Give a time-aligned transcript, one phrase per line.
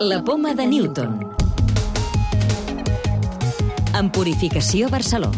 [0.00, 1.34] La poma de Newton.
[3.94, 4.10] En
[4.88, 5.36] Barcelona.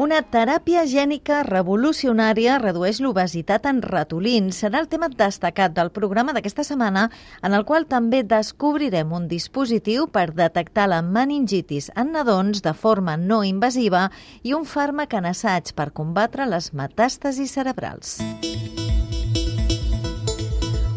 [0.00, 4.62] Una teràpia gènica revolucionària redueix l'obesitat en ratolins.
[4.62, 7.02] Serà el tema destacat del programa d'aquesta setmana,
[7.44, 13.18] en el qual també descobrirem un dispositiu per detectar la meningitis en nadons de forma
[13.20, 14.06] no invasiva
[14.40, 18.16] i un fàrmac en assaig per combatre les metàstasis cerebrals.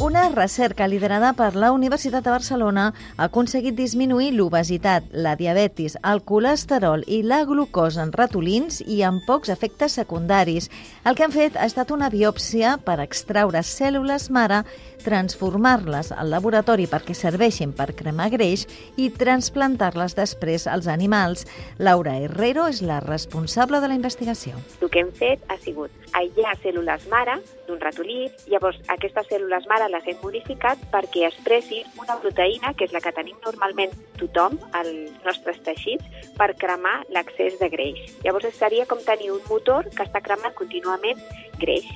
[0.03, 6.20] Una recerca liderada per la Universitat de Barcelona ha aconseguit disminuir l'obesitat, la diabetis, el
[6.27, 10.67] colesterol i la glucosa en ratolins i amb pocs efectes secundaris.
[11.08, 14.66] El que han fet ha estat una biòpsia per extraure cèl·lules mare,
[15.05, 18.67] transformar-les al laboratori perquè serveixin per cremar greix
[18.99, 21.47] i transplantar-les després als animals.
[21.80, 24.59] Laura Herrero és la responsable de la investigació.
[24.81, 27.39] El que hem fet ha sigut aïllar cèl·lules mare
[27.70, 33.03] d'un ratolí, llavors aquestes cèl·lules mare hem modificat perquè expressin una proteïna, que és la
[33.03, 38.02] que tenim normalment tothom als nostres teixits, per cremar l'excés de greix.
[38.25, 41.21] Llavors seria com tenir un motor que està cremant contínuament
[41.61, 41.89] greix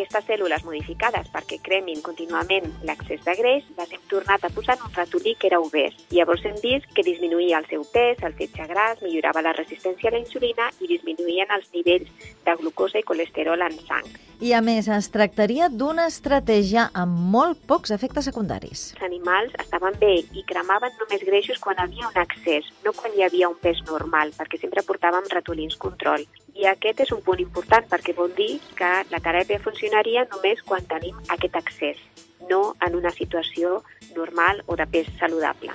[0.00, 4.86] aquestes cèl·lules modificades perquè cremin contínuament l'excés de greix, les hem tornat a posar en
[4.88, 5.94] un ratolí que era obès.
[6.14, 10.16] Llavors hem vist que disminuïa el seu pes, el fetge gras, millorava la resistència a
[10.16, 12.10] la insulina i disminuïen els nivells
[12.46, 14.08] de glucosa i colesterol en sang.
[14.40, 18.86] I a més, es tractaria d'una estratègia amb molt pocs efectes secundaris.
[18.96, 23.26] Els animals estaven bé i cremaven només greixos quan havia un excés, no quan hi
[23.26, 26.24] havia un pes normal, perquè sempre portàvem ratolins control.
[26.60, 30.84] I aquest és un punt important perquè vol dir que la teràpia funcionaria només quan
[30.90, 32.02] tenim aquest accés,
[32.50, 33.78] no en una situació
[34.16, 35.72] normal o de pes saludable.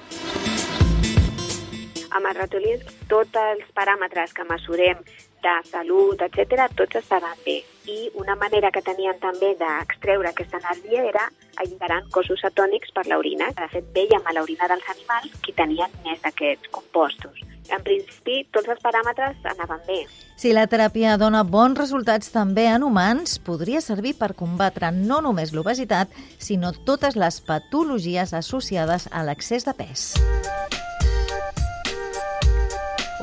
[2.16, 5.02] Amb els ratolins, tots els paràmetres que mesurem
[5.47, 7.58] de salut, etc., tots estaran bé.
[7.89, 11.25] I una manera que tenien també d'extreure aquesta energia era
[11.66, 13.50] alliberant cossos atònics per l'orina.
[13.58, 18.70] De fet, veiem a l'orina dels animals que tenien més d'aquests compostos en principi tots
[18.74, 20.02] els paràmetres anaven bé.
[20.36, 25.53] Si la teràpia dona bons resultats també en humans, podria servir per combatre no només
[25.56, 30.14] l'obesitat, sinó totes les patologies associades a l'excés de pes.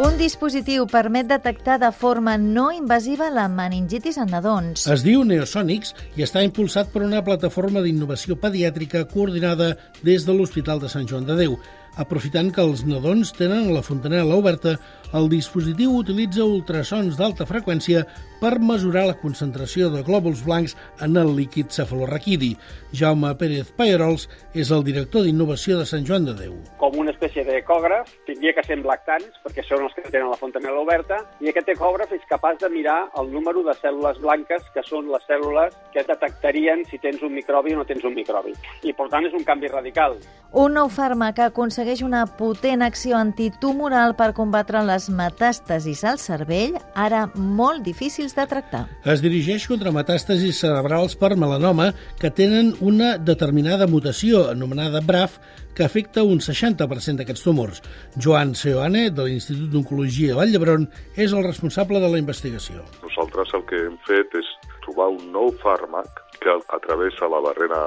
[0.00, 4.86] Un dispositiu permet detectar de forma no invasiva la meningitis en nadons.
[4.88, 10.81] Es diu Neosonics i està impulsat per una plataforma d'innovació pediàtrica coordinada des de l'Hospital
[10.81, 11.58] de Sant Joan de Déu.
[12.00, 14.78] Aprofitant que els nadons tenen la fontanela oberta,
[15.12, 18.06] el dispositiu utilitza ultrasons d'alta freqüència
[18.41, 20.72] per mesurar la concentració de glòbuls blancs
[21.04, 22.54] en el líquid cefalorraquidi.
[22.97, 24.25] Jaume Pérez Payerols
[24.56, 26.54] és el director d'innovació de Sant Joan de Déu.
[26.81, 30.41] Com una espècie d'ecògraf, tindria que ser amb lactants, perquè són els que tenen la
[30.41, 34.82] fontanela oberta, i aquest ecògraf és capaç de mirar el número de cèl·lules blanques, que
[34.88, 38.56] són les cèl·lules que detectarien si tens un microbi o no tens un microbi.
[38.81, 40.16] I, per tant, és un canvi radical.
[40.56, 41.38] Un nou fàrmac
[41.82, 48.44] aconsegueix una potent acció antitumoral per combatre les metàstasis al cervell, ara molt difícils de
[48.47, 48.84] tractar.
[49.04, 55.41] Es dirigeix contra metàstasis cerebrals per melanoma que tenen una determinada mutació anomenada BRAF
[55.75, 57.82] que afecta un 60% d'aquests tumors.
[58.14, 62.87] Joan Seoane, de l'Institut d'Oncologia Vall d'Hebron, és el responsable de la investigació.
[63.03, 64.54] Nosaltres el que hem fet és
[64.87, 67.80] trobar un nou fàrmac que atravessa la barrera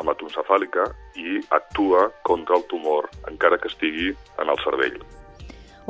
[0.00, 0.86] hematoencefàlica
[1.16, 5.02] i actua contra el tumor, encara que estigui en el cervell.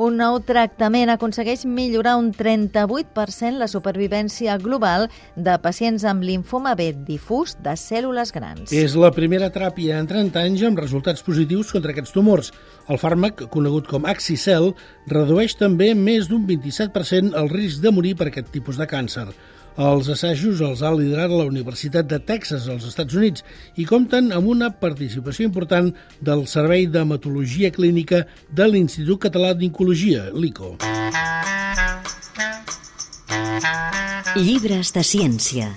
[0.01, 6.87] Un nou tractament aconsegueix millorar un 38% la supervivència global de pacients amb linfoma B
[7.05, 8.73] difús de cèl·lules grans.
[8.73, 12.49] És la primera teràpia en 30 anys amb resultats positius contra aquests tumors.
[12.89, 14.71] El fàrmac, conegut com Axicel,
[15.13, 19.29] redueix també més d'un 27% el risc de morir per aquest tipus de càncer.
[19.73, 23.41] Els assajos els ha liderat la Universitat de Texas, als Estats Units,
[23.75, 25.89] i compten amb una participació important
[26.21, 30.75] del Servei d'Hematologia Clínica de l'Institut Català d'Oncologia, l'ICO.
[34.37, 35.71] Llibres de ciència.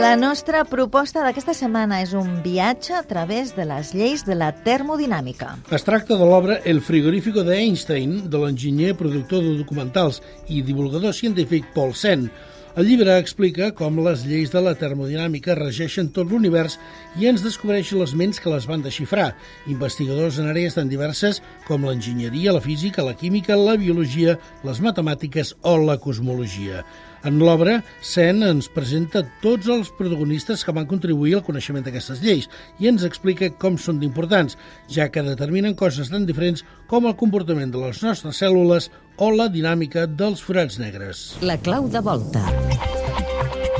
[0.00, 4.52] La nostra proposta d'aquesta setmana és un viatge a través de les lleis de la
[4.54, 5.56] termodinàmica.
[5.74, 11.68] Es tracta de l'obra El frigorífico d'Einstein, de l'enginyer, productor de documentals i divulgador científic
[11.74, 12.30] Paul Sen,
[12.76, 16.76] el llibre explica com les lleis de la termodinàmica regeixen tot l'univers
[17.18, 19.32] i ens descobreix les ments que les van desxifrar,
[19.66, 25.56] investigadors en àrees tan diverses com l'enginyeria, la física, la química, la biologia, les matemàtiques
[25.66, 26.84] o la cosmologia.
[27.24, 32.48] En l'obra, Sen ens presenta tots els protagonistes que van contribuir al coneixement d'aquestes lleis
[32.80, 34.56] i ens explica com són d'importants,
[34.88, 38.88] ja que determinen coses tan diferents com el comportament de les nostres cèl·lules
[39.20, 41.34] o la dinàmica dels forats negres.
[41.44, 42.46] La clau de volta.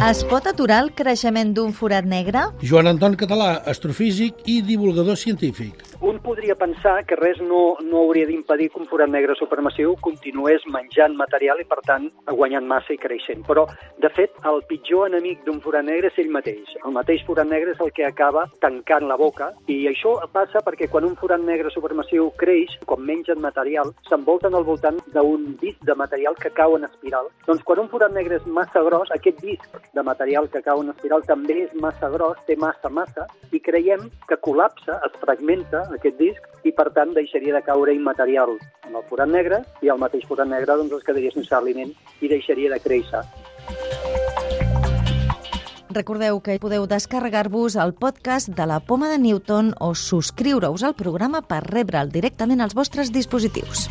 [0.01, 2.47] Es pot aturar el creixement d'un forat negre?
[2.65, 5.90] Joan Anton Català, astrofísic i divulgador científic.
[6.01, 10.63] Un podria pensar que res no, no hauria d'impedir que un forat negre supermassiu continués
[10.73, 13.43] menjant material i, per tant, guanyant massa i creixent.
[13.45, 13.67] Però,
[14.01, 16.73] de fet, el pitjor enemic d'un forat negre és ell mateix.
[16.89, 20.89] El mateix forat negre és el que acaba tancant la boca i això passa perquè
[20.89, 25.99] quan un forat negre supermassiu creix, quan mengen material, s'envolten al voltant d'un disc de
[26.01, 27.29] material que cau en espiral.
[27.45, 30.97] Doncs quan un forat negre és massa gros, aquest disc de material que cau en
[30.97, 36.19] espiral també és massa gros, té massa massa, i creiem que col·lapsa, es fragmenta aquest
[36.19, 38.57] disc, i per tant deixaria de caure immaterial
[38.87, 42.29] en el forat negre, i el mateix forat negre doncs, es quedaria sense aliment i
[42.29, 43.25] deixaria de créixer.
[45.91, 51.43] Recordeu que podeu descarregar-vos el podcast de la Poma de Newton o subscriure-us al programa
[51.43, 53.89] per rebre'l directament als vostres dispositius.